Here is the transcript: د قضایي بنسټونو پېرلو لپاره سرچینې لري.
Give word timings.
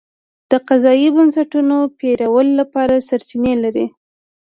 د 0.51 0.53
قضایي 0.67 1.07
بنسټونو 1.15 1.77
پېرلو 1.97 2.51
لپاره 2.59 3.05
سرچینې 3.09 3.53
لري. 3.63 3.85